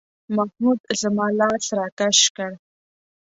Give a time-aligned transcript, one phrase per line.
[0.35, 2.51] محمود زما لاس راکش کړ.